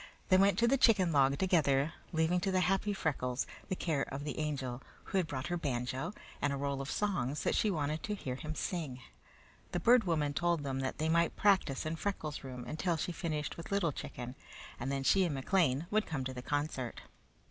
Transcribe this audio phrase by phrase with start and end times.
[0.29, 4.23] They went to the chicken log together, leaving to the happy Freckles the care of
[4.23, 8.01] the Angel, who had brought her banjo and a roll of songs that she wanted
[8.01, 8.99] to hear him sing.
[9.73, 13.57] The Bird Woman told them that they might practice in Freckles' room until she finished
[13.57, 14.33] with Little Chicken,
[14.79, 17.01] and then she and McLean would come to the concert.